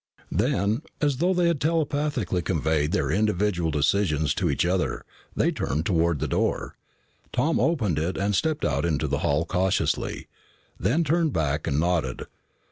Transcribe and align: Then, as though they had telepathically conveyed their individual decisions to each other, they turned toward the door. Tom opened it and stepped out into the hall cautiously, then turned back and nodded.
Then, 0.31 0.81
as 0.99 1.17
though 1.17 1.31
they 1.35 1.45
had 1.45 1.61
telepathically 1.61 2.41
conveyed 2.41 2.91
their 2.91 3.11
individual 3.11 3.69
decisions 3.69 4.33
to 4.33 4.49
each 4.49 4.65
other, 4.65 5.05
they 5.35 5.51
turned 5.51 5.85
toward 5.85 6.17
the 6.17 6.27
door. 6.27 6.73
Tom 7.31 7.59
opened 7.59 7.99
it 7.99 8.17
and 8.17 8.33
stepped 8.35 8.65
out 8.65 8.83
into 8.83 9.05
the 9.07 9.19
hall 9.19 9.45
cautiously, 9.45 10.27
then 10.79 11.03
turned 11.03 11.33
back 11.33 11.67
and 11.67 11.79
nodded. 11.79 12.25